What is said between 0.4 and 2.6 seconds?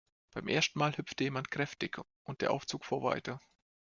ersten Mal hüpfte jemand kräftig, und der